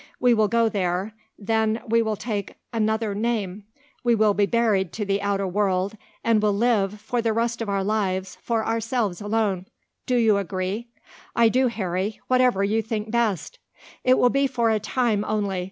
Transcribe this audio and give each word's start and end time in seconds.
We 0.19 0.33
will 0.33 0.47
go 0.47 0.67
there, 0.67 1.13
then 1.37 1.79
we 1.87 2.01
will 2.01 2.15
take 2.15 2.55
another 2.73 3.13
name; 3.13 3.65
we 4.03 4.15
will 4.15 4.33
be 4.33 4.47
buried 4.47 4.91
to 4.93 5.05
the 5.05 5.21
outer 5.21 5.45
world, 5.45 5.95
and 6.23 6.41
will 6.41 6.55
live, 6.55 6.99
for 6.99 7.21
the 7.21 7.33
rest 7.33 7.61
of 7.61 7.69
our 7.69 7.83
lives, 7.83 8.35
for 8.41 8.65
ourselves 8.65 9.21
alone. 9.21 9.67
Do 10.07 10.15
you 10.15 10.37
agree?" 10.37 10.87
"I 11.35 11.43
will 11.43 11.49
do, 11.51 11.67
Harry, 11.67 12.19
whatever 12.25 12.63
you 12.63 12.81
think 12.81 13.11
best." 13.11 13.59
"It 14.03 14.17
will 14.17 14.31
be 14.31 14.47
for 14.47 14.71
a 14.71 14.79
time 14.79 15.23
only. 15.23 15.59